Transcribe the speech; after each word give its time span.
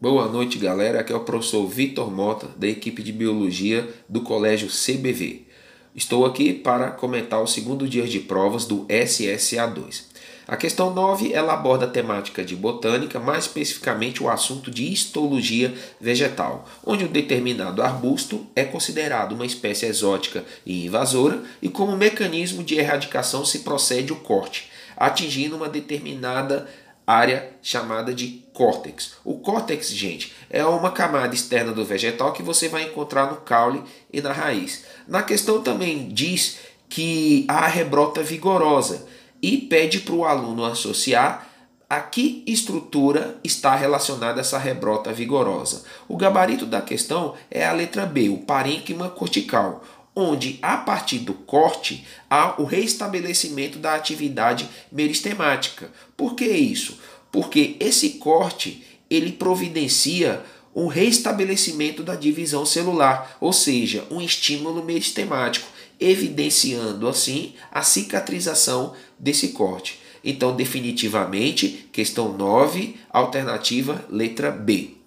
Boa 0.00 0.28
noite, 0.28 0.58
galera. 0.58 1.00
Aqui 1.00 1.12
é 1.12 1.16
o 1.16 1.20
professor 1.20 1.66
Vitor 1.66 2.10
Mota, 2.10 2.48
da 2.56 2.66
equipe 2.66 3.00
de 3.00 3.12
Biologia 3.12 3.88
do 4.08 4.22
Colégio 4.22 4.68
CBV. 4.68 5.46
Estou 5.94 6.26
aqui 6.26 6.52
para 6.52 6.90
comentar 6.90 7.40
o 7.40 7.46
segundo 7.46 7.88
dia 7.88 8.06
de 8.06 8.18
provas 8.18 8.66
do 8.66 8.84
SSA2. 8.86 10.02
A 10.48 10.56
questão 10.56 10.92
9 10.92 11.32
ela 11.32 11.54
aborda 11.54 11.86
a 11.86 11.90
temática 11.90 12.44
de 12.44 12.56
botânica, 12.56 13.20
mais 13.20 13.44
especificamente 13.44 14.22
o 14.22 14.28
assunto 14.28 14.68
de 14.70 14.92
histologia 14.92 15.72
vegetal, 16.00 16.68
onde 16.84 17.04
um 17.04 17.12
determinado 17.12 17.80
arbusto 17.80 18.46
é 18.54 18.64
considerado 18.64 19.32
uma 19.32 19.46
espécie 19.46 19.86
exótica 19.86 20.44
e 20.66 20.84
invasora 20.84 21.40
e 21.62 21.68
como 21.68 21.96
mecanismo 21.96 22.64
de 22.64 22.74
erradicação 22.74 23.44
se 23.44 23.60
procede 23.60 24.12
o 24.12 24.16
corte, 24.16 24.70
atingindo 24.96 25.56
uma 25.56 25.68
determinada 25.68 26.68
área 27.06 27.50
chamada 27.62 28.14
de 28.14 28.44
córtex. 28.52 29.14
O 29.24 29.38
córtex, 29.38 29.90
gente, 29.90 30.32
é 30.48 30.64
uma 30.64 30.90
camada 30.90 31.34
externa 31.34 31.72
do 31.72 31.84
vegetal 31.84 32.32
que 32.32 32.42
você 32.42 32.68
vai 32.68 32.84
encontrar 32.84 33.30
no 33.30 33.36
caule 33.38 33.82
e 34.12 34.20
na 34.20 34.32
raiz. 34.32 34.84
Na 35.06 35.22
questão 35.22 35.62
também 35.62 36.08
diz 36.08 36.58
que 36.88 37.44
a 37.48 37.66
rebrota 37.66 38.22
vigorosa 38.22 39.06
e 39.42 39.58
pede 39.58 40.00
para 40.00 40.14
o 40.14 40.24
aluno 40.24 40.64
associar 40.64 41.50
a 41.88 42.00
que 42.00 42.42
estrutura 42.46 43.38
está 43.44 43.74
relacionada 43.76 44.40
essa 44.40 44.58
rebrota 44.58 45.12
vigorosa. 45.12 45.84
O 46.08 46.16
gabarito 46.16 46.64
da 46.64 46.80
questão 46.80 47.34
é 47.50 47.64
a 47.64 47.72
letra 47.72 48.06
B, 48.06 48.30
o 48.30 48.38
parênquima 48.38 49.08
cortical, 49.10 49.84
onde 50.14 50.58
a 50.62 50.76
partir 50.76 51.18
do 51.18 51.34
corte 51.34 52.06
há 52.30 52.60
o 52.60 52.64
restabelecimento 52.64 53.78
da 53.78 53.94
atividade 53.94 54.68
meristemática. 54.90 55.90
Por 56.16 56.34
que 56.34 56.46
isso? 56.46 56.98
Porque 57.32 57.76
esse 57.80 58.10
corte 58.10 58.84
ele 59.10 59.32
providencia 59.32 60.42
um 60.74 60.86
restabelecimento 60.86 62.02
da 62.02 62.16
divisão 62.16 62.66
celular, 62.66 63.36
ou 63.40 63.52
seja, 63.52 64.04
um 64.10 64.20
estímulo 64.20 64.84
meristemático, 64.84 65.68
evidenciando 66.00 67.08
assim 67.08 67.54
a 67.70 67.82
cicatrização 67.82 68.94
desse 69.18 69.48
corte. 69.48 70.00
Então, 70.24 70.56
definitivamente, 70.56 71.88
questão 71.92 72.36
9, 72.36 72.96
alternativa 73.10 74.04
letra 74.10 74.50
B. 74.50 75.03